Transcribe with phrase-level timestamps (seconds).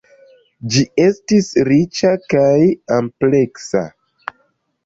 [0.75, 2.57] Ĝi estis riĉa kaj
[2.97, 3.85] ampleksa.